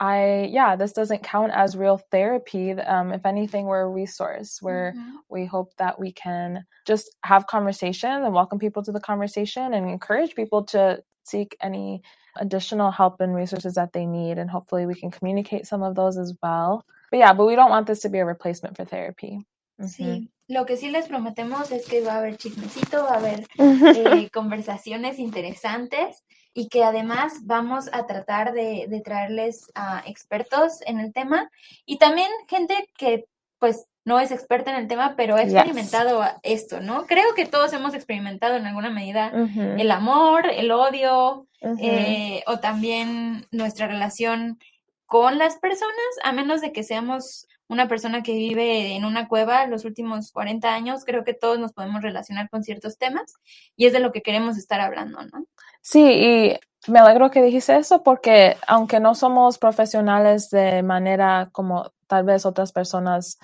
I, 0.03 0.49
yeah, 0.51 0.75
this 0.75 0.93
doesn't 0.93 1.23
count 1.23 1.53
as 1.55 1.77
real 1.77 1.99
therapy. 2.11 2.73
Um, 2.73 3.13
if 3.13 3.25
anything, 3.25 3.67
we're 3.67 3.83
a 3.83 3.89
resource 3.89 4.59
where 4.61 4.95
Ujú. 4.97 5.13
we 5.31 5.47
hope 5.47 5.77
that 5.77 6.01
we 6.01 6.11
can 6.11 6.65
just 6.85 7.15
have 7.23 7.47
conversations 7.47 8.25
and 8.25 8.35
welcome 8.35 8.59
people 8.59 8.83
to 8.83 8.91
the 8.91 8.99
conversation 8.99 9.73
and 9.75 9.89
encourage 9.89 10.35
people 10.35 10.65
to 10.65 11.01
seek 11.23 11.57
any 11.63 12.03
additional 12.37 12.91
help 12.91 13.21
and 13.21 13.33
resources 13.33 13.75
that 13.75 13.93
they 13.93 14.05
need. 14.05 14.39
And 14.39 14.51
hopefully 14.51 14.87
we 14.87 14.97
can 14.97 15.13
communicate 15.13 15.69
some 15.69 15.85
of 15.85 15.95
those 15.95 16.19
as 16.19 16.35
well. 16.43 16.85
But 17.13 17.19
yeah, 17.19 17.33
but 17.33 17.47
we 17.47 17.55
don't 17.55 17.71
want 17.71 17.87
this 17.87 18.01
to 18.01 18.09
be 18.09 18.19
a 18.19 18.25
replacement 18.25 18.77
for 18.77 18.85
therapy. 18.85 19.47
Sí, 19.89 20.31
lo 20.49 20.67
que 20.67 20.77
sí 20.77 20.91
les 20.91 21.07
prometemos 21.09 21.71
es 21.73 21.87
que 21.87 22.01
va 22.03 22.15
a 22.15 22.19
haber 22.19 22.37
chismecito, 22.37 23.05
va 23.05 23.15
a 23.15 23.19
haber 23.19 23.47
eh, 24.27 24.31
conversaciones 24.31 25.19
interesantes 25.19 26.25
y 26.55 26.69
que 26.69 26.85
además 26.85 27.33
vamos 27.45 27.89
a 27.93 28.07
tratar 28.07 28.53
de, 28.53 28.87
de 28.89 29.01
traerles 29.01 29.71
a 29.75 30.03
expertos 30.07 30.81
en 30.87 31.01
el 31.01 31.13
tema 31.13 31.51
y 31.87 31.97
también 31.99 32.31
gente 32.49 32.75
que 32.97 33.25
pues 33.59 33.87
no 34.05 34.19
es 34.19 34.33
experta 34.33 34.73
en 34.73 34.77
el 34.79 34.89
tema, 34.89 35.15
pero 35.17 35.37
ha 35.37 35.43
Yes. 35.45 35.53
experimentado 35.55 36.25
esto, 36.43 36.81
¿no? 36.81 37.07
Creo 37.07 37.35
que 37.37 37.47
todos 37.47 37.73
hemos 37.73 37.95
experimentado 37.95 38.57
en 38.57 38.67
alguna 38.67 38.91
medida 38.91 39.31
el 39.79 39.91
amor, 39.93 40.47
el 40.51 40.73
odio 40.73 41.47
eh, 41.79 42.43
o 42.49 42.59
también 42.59 43.47
nuestra 43.53 43.87
relación 43.87 44.59
con 45.07 45.39
las 45.39 45.59
personas, 45.59 45.95
a 46.25 46.33
menos 46.33 46.61
de 46.61 46.73
que 46.73 46.83
seamos 46.83 47.47
una 47.73 47.89
persona 47.89 48.23
que 48.23 48.35
vive 48.35 48.95
en 48.95 49.05
una 49.05 49.29
cueva 49.29 49.67
los 49.67 49.85
últimos 49.87 50.31
40 50.31 50.73
años, 50.73 51.05
creo 51.05 51.25
que 51.25 51.33
todos 51.33 51.59
nos 51.59 51.73
podemos 51.73 52.03
relacionar 52.03 52.51
con 52.51 52.63
ciertos 52.63 52.99
temas 52.99 53.35
y 53.77 53.87
es 53.87 53.93
de 53.93 54.01
lo 54.01 54.13
que 54.13 54.21
queremos 54.21 54.59
estar 54.59 54.81
hablando, 54.81 55.23
¿no? 55.33 55.47
Sí, 55.81 56.01
y 56.03 56.91
me 56.91 56.99
alegro 56.99 57.31
que 57.31 57.43
dijiste 57.43 57.75
eso 57.77 58.03
porque 58.03 58.57
aunque 58.67 59.01
no 59.01 59.15
somos 59.15 59.59
profesionales 59.59 60.51
de 60.51 60.83
manera 60.83 61.49
como 61.53 61.93
tal 62.07 62.25
vez 62.25 62.45
otras 62.45 62.73
personas 62.73 63.39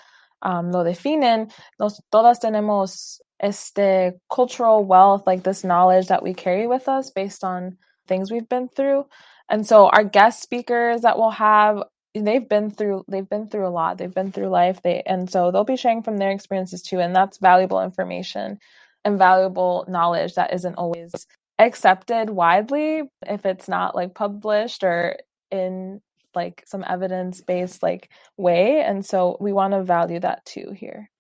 um, 0.45 0.71
lo 0.71 0.85
definen, 0.85 1.49
nos, 1.79 2.05
todas 2.11 2.39
tenemos 2.39 3.23
este 3.39 4.21
cultural 4.29 4.85
wealth, 4.85 5.27
like 5.27 5.43
this 5.43 5.63
knowledge 5.63 6.09
that 6.09 6.23
we 6.23 6.35
carry 6.35 6.67
with 6.67 6.87
us 6.87 7.11
based 7.11 7.43
on 7.43 7.79
things 8.07 8.31
we've 8.31 8.49
been 8.49 8.69
through. 8.69 9.07
And 9.49 9.67
so 9.67 9.89
our 9.89 10.05
guest 10.05 10.43
speakers 10.43 11.01
that 11.03 11.17
we'll 11.17 11.31
have, 11.31 11.83
they've 12.15 12.49
been 12.49 12.71
through 12.71 13.05
they've 13.09 13.29
been 13.29 13.49
through 13.49 13.67
a 13.67 13.71
lot. 13.71 13.99
They've 13.99 14.15
been 14.15 14.33
through 14.33 14.49
life. 14.49 14.83
They 14.83 15.03
and 15.07 15.31
so 15.31 15.51
they'll 15.51 15.65
be 15.65 15.77
sharing 15.77 16.03
from 16.03 16.19
their 16.19 16.31
experiences 16.31 16.83
too. 16.83 17.01
And 17.01 17.15
that's 17.15 17.39
valuable 17.39 17.83
information 17.83 18.59
and 19.05 19.19
valuable 19.19 19.85
knowledge 19.89 20.35
that 20.35 20.53
isn't 20.53 20.75
always 20.75 21.13
accepted 21.59 22.31
widely 22.31 23.03
if 23.27 23.45
it's 23.45 23.69
not 23.69 23.95
like 23.95 24.15
published 24.15 24.85
or 24.85 25.17
in 25.51 26.01
like 26.35 26.63
some 26.67 26.85
evidence 26.87 27.41
based 27.41 27.83
like 27.83 28.11
way 28.37 28.81
and 28.81 29.05
so 29.05 29.37
we 29.41 29.53
want 29.53 29.73
to 29.73 29.83
value 29.83 30.21
that 30.21 30.45
too 30.45 30.71
here 30.73 31.11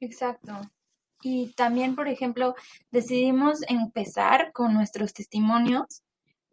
Exacto. 0.00 0.60
Y 1.22 1.52
también, 1.56 1.96
por 1.96 2.08
ejemplo, 2.08 2.54
decidimos 2.90 3.62
empezar 3.68 4.52
con 4.52 4.74
nuestros 4.74 5.12
testimonios, 5.12 6.02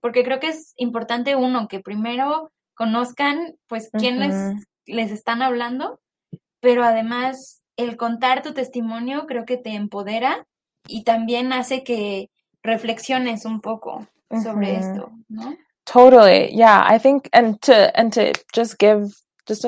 porque 0.02 0.24
creo 0.24 0.40
que 0.40 0.50
es 0.50 0.74
importante 0.78 1.36
uno, 1.36 1.68
que 1.68 1.80
primero 1.80 2.52
conozcan 2.76 3.56
pues 3.68 3.90
quién 3.92 4.20
les, 4.20 4.66
les 4.86 5.12
están 5.12 5.42
hablando, 5.42 6.00
pero 6.60 6.84
además 6.84 7.64
el 7.78 7.98
contar 7.98 8.42
tu 8.42 8.54
testimonio 8.54 9.26
creo 9.26 9.46
que 9.46 9.58
te 9.58 9.72
empodera 9.72 10.46
y 10.88 11.04
también 11.04 11.52
hace 11.54 11.84
que 11.84 12.30
reflexiones 12.64 13.46
un 13.46 13.62
poco 13.62 14.08
sobre 14.44 14.78
esto, 14.78 15.12
¿no? 15.28 15.56
Totally. 15.86 16.50
Yeah, 16.56 16.84
I 16.88 16.98
think 16.98 17.30
and 17.32 17.60
to 17.62 17.92
and 17.96 18.12
to 18.14 18.34
just 18.54 18.80
give 18.80 19.14
just 19.48 19.66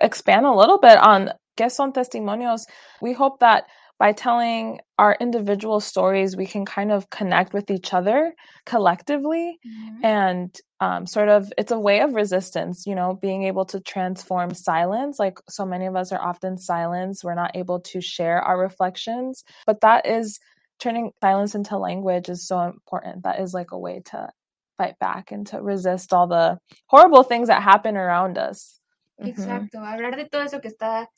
expand 0.00 0.46
a 0.46 0.50
little 0.50 0.78
bit 0.78 0.96
on 0.96 1.30
qué 1.56 1.70
son 1.70 1.92
testimonios. 1.92 2.66
We 3.02 3.12
hope 3.12 3.38
that 3.40 3.64
by 3.98 4.12
telling 4.12 4.80
our 4.98 5.16
individual 5.20 5.80
stories, 5.80 6.36
we 6.36 6.46
can 6.46 6.64
kind 6.66 6.92
of 6.92 7.10
connect 7.10 7.54
with 7.54 7.70
each 7.70 7.94
other 7.94 8.34
collectively 8.66 9.58
and 10.02 10.56
um, 10.80 11.06
sort 11.06 11.28
of 11.28 11.52
it's 11.58 11.72
a 11.72 11.78
way 11.78 12.00
of 12.00 12.14
resistance 12.14 12.86
you 12.86 12.94
know 12.94 13.14
being 13.22 13.44
able 13.44 13.64
to 13.66 13.80
transform 13.80 14.54
silence 14.54 15.18
like 15.18 15.38
so 15.48 15.66
many 15.66 15.86
of 15.86 15.96
us 15.96 16.12
are 16.12 16.20
often 16.22 16.58
silenced 16.58 17.24
we're 17.24 17.34
not 17.34 17.56
able 17.56 17.80
to 17.80 18.00
share 18.00 18.40
our 18.42 18.58
reflections 18.60 19.44
but 19.66 19.80
that 19.82 20.06
is 20.06 20.32
turning 20.80 21.12
silence 21.22 21.56
into 21.56 21.78
language 21.78 22.30
is 22.30 22.46
so 22.48 22.62
important. 22.62 23.24
That 23.24 23.40
is 23.40 23.54
like 23.54 23.72
a 23.72 23.78
way 23.80 24.02
to 24.06 24.30
fight 24.78 24.98
back 25.00 25.32
and 25.32 25.46
to 25.48 25.62
resist 25.62 26.14
all 26.14 26.28
the 26.28 26.58
horrible 26.88 27.24
things 27.24 27.48
that 27.48 27.62
happen 27.62 27.96
around 27.96 28.38
us. 28.38 28.80
Mhm. 29.22 29.30
Exacto, 29.30 29.80
hablar 29.84 30.16
de 30.16 30.28
todo 30.28 30.42
eso 30.42 30.60
que 30.60 30.68
está 30.68 31.08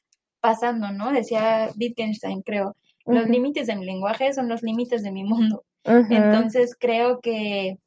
pasando, 0.45 0.93
¿no? 0.93 1.11
Decía 1.11 1.71
Wittgenstein, 1.81 2.43
creo, 2.43 2.77
los 3.07 3.31
límites 3.31 3.67
de 3.67 3.77
mi 3.77 3.87
lenguaje 3.87 4.31
son 4.35 4.47
los 4.47 4.63
límites 4.63 5.03
de 5.03 5.11
mi 5.11 5.25
mundo. 5.25 5.65
Entonces 5.85 6.77
creo 6.79 7.21
que 7.21 7.79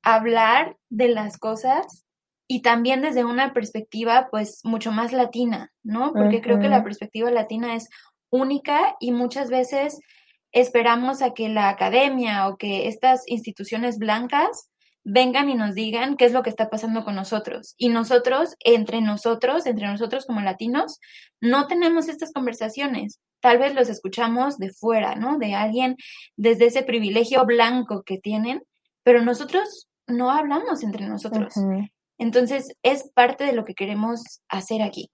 hablar 0.00 0.76
de 0.90 1.08
las 1.08 1.38
cosas 1.38 2.04
y 2.46 2.62
también 2.62 3.00
desde 3.02 3.24
una 3.24 3.52
perspectiva 3.52 4.28
pues 4.30 4.60
mucho 4.62 4.92
más 4.92 5.12
latina, 5.12 5.72
¿no? 5.82 6.12
Porque 6.12 6.40
creo 6.40 6.60
que 6.60 6.68
la 6.68 6.84
perspectiva 6.84 7.32
latina 7.32 7.74
es 7.74 7.88
única 8.30 8.94
y 9.00 9.10
muchas 9.10 9.50
veces 9.50 9.98
esperamos 10.52 11.20
a 11.20 11.34
que 11.34 11.48
la 11.48 11.68
academia 11.68 12.46
o 12.46 12.56
que 12.56 12.86
estas 12.86 13.24
instituciones 13.26 13.98
blancas 13.98 14.70
vengan 15.04 15.50
y 15.50 15.54
nos 15.54 15.74
digan 15.74 16.16
qué 16.16 16.24
es 16.24 16.32
lo 16.32 16.42
que 16.42 16.50
está 16.50 16.70
pasando 16.70 17.04
con 17.04 17.14
nosotros. 17.14 17.74
Y 17.76 17.90
nosotros, 17.90 18.54
entre 18.60 19.00
nosotros, 19.00 19.66
entre 19.66 19.86
nosotros 19.86 20.24
como 20.26 20.40
latinos, 20.40 20.98
no 21.40 21.66
tenemos 21.66 22.08
estas 22.08 22.32
conversaciones. 22.32 23.20
Tal 23.40 23.58
vez 23.58 23.74
los 23.74 23.88
escuchamos 23.90 24.56
de 24.56 24.70
fuera, 24.70 25.14
¿no? 25.14 25.36
De 25.38 25.54
alguien 25.54 25.96
desde 26.36 26.66
ese 26.66 26.82
privilegio 26.82 27.44
blanco 27.44 28.02
que 28.04 28.16
tienen, 28.18 28.62
pero 29.02 29.22
nosotros 29.22 29.88
no 30.06 30.30
hablamos 30.30 30.82
entre 30.82 31.06
nosotros. 31.06 31.54
Entonces, 32.16 32.68
es 32.82 33.10
parte 33.12 33.44
de 33.44 33.52
lo 33.52 33.64
que 33.64 33.74
queremos 33.74 34.40
hacer 34.48 34.82
aquí. 34.82 35.10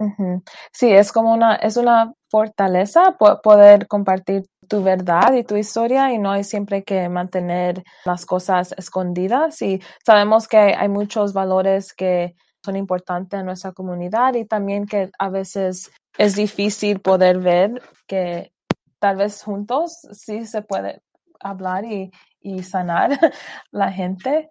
Sí, 0.72 0.92
es 0.92 1.12
como 1.12 1.32
una, 1.32 1.56
es 1.56 1.76
una 1.76 2.12
fortaleza 2.30 3.16
po- 3.18 3.40
poder 3.42 3.86
compartir 3.88 4.44
tu 4.70 4.84
verdad 4.84 5.34
y 5.34 5.42
tu 5.42 5.56
historia 5.56 6.12
y 6.12 6.18
no 6.18 6.30
hay 6.30 6.44
siempre 6.44 6.84
que 6.84 7.08
mantener 7.08 7.82
las 8.04 8.24
cosas 8.24 8.72
escondidas 8.78 9.60
y 9.62 9.82
sabemos 10.06 10.46
que 10.46 10.58
hay 10.58 10.88
muchos 10.88 11.32
valores 11.32 11.92
que 11.92 12.36
son 12.64 12.76
importantes 12.76 13.40
en 13.40 13.46
nuestra 13.46 13.72
comunidad 13.72 14.34
y 14.34 14.44
también 14.44 14.86
que 14.86 15.10
a 15.18 15.28
veces 15.28 15.90
es 16.16 16.36
difícil 16.36 17.00
poder 17.00 17.38
ver 17.38 17.82
que 18.06 18.52
tal 19.00 19.16
vez 19.16 19.42
juntos 19.42 20.06
sí 20.12 20.46
se 20.46 20.62
puede 20.62 21.02
hablar 21.40 21.84
y, 21.84 22.12
y 22.40 22.62
sanar 22.62 23.10
la 23.72 23.90
gente. 23.90 24.50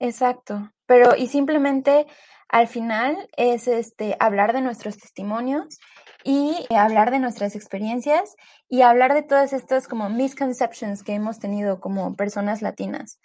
Exacto. 0.00 0.72
Pero, 0.86 1.14
y 1.14 1.28
simplemente 1.28 2.06
al 2.54 2.68
final 2.68 3.16
es 3.36 3.66
este 3.66 4.16
hablar 4.20 4.52
de 4.52 4.60
nuestros 4.60 4.96
testimonios 4.96 5.80
y 6.22 6.64
eh, 6.70 6.76
hablar 6.76 7.10
de 7.10 7.18
nuestras 7.18 7.56
experiencias 7.56 8.36
y 8.68 8.82
hablar 8.82 9.12
de 9.12 9.24
todas 9.24 9.52
estas 9.52 9.88
como 9.88 10.08
misconceptions 10.08 11.02
que 11.02 11.14
hemos 11.14 11.40
tenido 11.40 11.80
como 11.80 12.14
personas 12.14 12.62
latinas. 12.62 13.18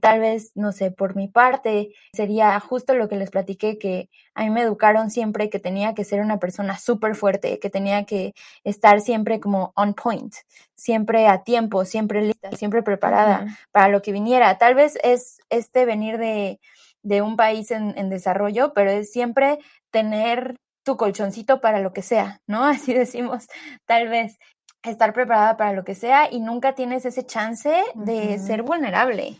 Tal 0.00 0.20
vez, 0.20 0.52
no 0.54 0.70
sé, 0.70 0.92
por 0.92 1.16
mi 1.16 1.26
parte, 1.26 1.88
sería 2.12 2.58
justo 2.60 2.94
lo 2.94 3.08
que 3.08 3.16
les 3.16 3.30
platiqué, 3.32 3.78
que 3.78 4.10
a 4.32 4.44
mí 4.44 4.50
me 4.50 4.62
educaron 4.62 5.10
siempre 5.10 5.50
que 5.50 5.58
tenía 5.58 5.94
que 5.94 6.04
ser 6.04 6.20
una 6.20 6.38
persona 6.38 6.78
súper 6.78 7.16
fuerte, 7.16 7.58
que 7.58 7.70
tenía 7.70 8.04
que 8.04 8.32
estar 8.62 9.00
siempre 9.00 9.40
como 9.40 9.72
on 9.74 9.94
point, 9.94 10.34
siempre 10.76 11.26
a 11.26 11.42
tiempo, 11.42 11.84
siempre 11.84 12.22
lista, 12.22 12.52
siempre 12.52 12.84
preparada 12.84 13.58
para 13.72 13.88
lo 13.88 14.02
que 14.02 14.12
viniera. 14.12 14.56
Tal 14.56 14.76
vez 14.76 14.96
es 15.02 15.40
este 15.50 15.84
venir 15.84 16.16
de, 16.16 16.60
de 17.08 17.22
un 17.22 17.36
país 17.36 17.70
en, 17.70 17.96
en 17.96 18.10
desarrollo, 18.10 18.72
pero 18.74 18.90
es 18.90 19.10
siempre 19.10 19.58
tener 19.90 20.56
tu 20.84 20.96
colchoncito 20.96 21.60
para 21.60 21.80
lo 21.80 21.92
que 21.92 22.02
sea, 22.02 22.40
¿no? 22.46 22.64
Así 22.64 22.94
decimos, 22.94 23.46
tal 23.86 24.08
vez 24.08 24.38
estar 24.82 25.12
preparada 25.12 25.56
para 25.56 25.72
lo 25.72 25.84
que 25.84 25.94
sea 25.94 26.30
y 26.30 26.40
nunca 26.40 26.74
tienes 26.74 27.04
ese 27.04 27.26
chance 27.26 27.82
de 27.94 28.38
ser 28.38 28.62
vulnerable, 28.62 29.36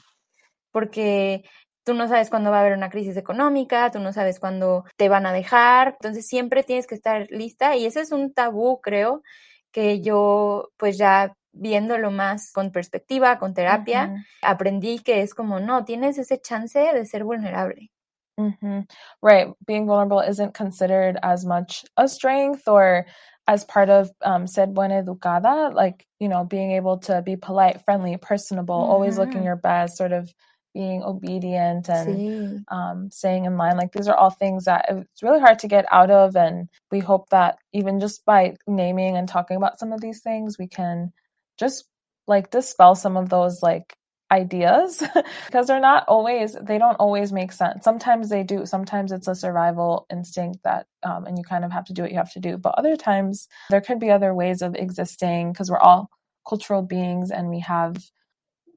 porque 0.73 1.45
tú 1.85 1.95
no 1.95 2.09
sabes 2.09 2.29
cuándo 2.29 2.51
va 2.51 2.59
a 2.59 2.61
haber 2.61 2.75
una 2.75 2.91
crisis 2.91 3.17
económica, 3.17 3.91
tú 3.91 4.01
no 4.01 4.13
sabes 4.13 4.41
cuándo 4.41 4.85
te 4.97 5.09
van 5.09 5.27
a 5.27 5.33
dejar, 5.33 5.97
entonces 6.01 6.27
siempre 6.27 6.63
tienes 6.63 6.87
que 6.87 6.95
estar 6.95 7.27
lista 7.31 7.77
y 7.77 7.87
ese 7.87 8.01
es 8.01 8.13
un 8.13 8.35
tabú, 8.35 8.81
creo, 8.81 9.23
que 9.73 10.01
yo 10.01 10.71
pues 10.77 10.99
ya 10.99 11.35
viéndolo 11.59 12.11
más 12.11 12.53
con 12.53 12.73
perspectiva, 12.73 13.39
con 13.39 13.55
terapia, 13.55 14.13
Ujú. 14.13 14.25
aprendí 14.43 15.01
que 15.01 15.23
es 15.23 15.35
como, 15.35 15.61
no, 15.61 15.85
tienes 15.85 16.19
ese 16.19 16.41
chance 16.41 16.79
de 16.81 17.07
ser 17.07 17.25
vulnerable. 17.25 17.91
hmm 18.39 18.81
Right. 19.23 19.49
Being 19.67 19.87
vulnerable 19.87 20.21
isn't 20.21 20.55
considered 20.55 21.19
as 21.23 21.45
much 21.45 21.85
a 21.97 22.09
strength 22.09 22.69
or 22.69 23.07
as 23.49 23.65
part 23.65 23.91
of 23.91 24.11
um, 24.23 24.47
ser 24.47 24.67
buena 24.67 25.03
educada, 25.03 25.75
like, 25.75 26.07
you 26.21 26.29
know, 26.29 26.45
being 26.45 26.73
able 26.73 26.99
to 26.99 27.23
be 27.23 27.37
polite, 27.37 27.83
friendly, 27.85 28.17
personable, 28.17 28.75
always 28.75 29.19
looking 29.19 29.45
your 29.45 29.57
best, 29.57 29.97
sort 29.97 30.13
of 30.13 30.33
being 30.75 31.03
obedient 31.03 31.89
and 31.89 32.23
sí. 32.23 32.65
um, 32.71 33.11
staying 33.11 33.47
in 33.47 33.57
line. 33.57 33.77
Like 33.77 33.93
these 33.93 34.09
are 34.09 34.17
all 34.17 34.31
things 34.31 34.65
that 34.67 34.87
it's 34.91 35.23
really 35.23 35.41
hard 35.41 35.59
to 35.61 35.69
get 35.69 35.87
out 35.91 36.11
of. 36.11 36.37
And 36.37 36.69
we 36.93 37.01
hope 37.01 37.31
that 37.31 37.59
even 37.73 38.01
just 38.01 38.25
by 38.27 38.57
naming 38.67 39.17
and 39.17 39.29
talking 39.29 39.57
about 39.57 39.79
some 39.81 39.93
of 39.93 40.01
these 40.01 40.21
things, 40.21 40.59
we 40.59 40.69
can 40.69 41.13
just 41.59 41.85
like 42.27 42.51
dispel 42.51 42.95
some 42.95 43.17
of 43.17 43.29
those 43.29 43.63
like 43.63 43.97
ideas 44.31 45.03
because 45.47 45.67
they're 45.67 45.81
not 45.81 46.05
always 46.07 46.55
they 46.63 46.79
don't 46.79 46.97
always 46.97 47.33
make 47.33 47.53
sense. 47.53 47.85
Sometimes 47.85 48.29
they 48.29 48.43
do 48.43 48.67
sometimes 48.67 49.13
it's 49.13 49.29
a 49.29 49.35
survival 49.35 50.07
instinct 50.11 50.61
that 50.65 50.87
um, 51.03 51.27
and 51.27 51.39
you 51.39 51.45
kind 51.45 51.65
of 51.65 51.73
have 51.73 51.87
to 51.87 51.93
do 51.93 52.03
what 52.03 52.11
you 52.11 52.19
have 52.19 52.33
to 52.33 52.41
do 52.41 52.57
but 52.59 52.75
other 52.77 52.97
times 52.97 53.49
there 53.71 53.81
could 53.81 53.99
be 53.99 54.11
other 54.11 54.35
ways 54.35 54.63
of 54.63 54.75
existing 54.75 55.53
because 55.53 55.71
we're 55.71 55.79
all 55.79 56.11
cultural 56.47 56.83
beings 56.83 57.31
and 57.31 57.49
we 57.49 57.61
have 57.61 57.97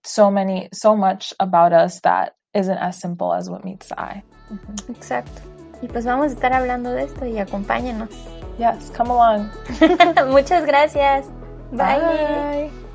so 0.04 0.32
many 0.32 0.70
so 0.74 0.96
much 0.96 1.34
about 1.40 1.74
us 1.74 2.00
that 2.02 2.36
isn't 2.54 2.78
as 2.78 3.00
simple 3.00 3.34
as 3.34 3.50
what 3.50 3.64
meets 3.64 3.90
the 3.90 4.00
eye. 4.00 4.24
Mm-hmm. 4.52 4.94
exacto. 4.94 5.42
Y 5.82 5.88
pues 5.88 6.06
vamos 6.06 6.32
a 6.32 6.36
estar 6.36 6.54
hablando 6.54 6.92
de 6.92 7.04
esto 7.04 7.26
y 7.26 7.40
acompáñenos. 7.40 8.10
Yes 8.58 8.92
come 8.92 9.10
along. 9.10 9.50
Muchas 10.32 10.66
gracias 10.66 11.26
bye. 11.78 12.00
bye. 12.00 12.91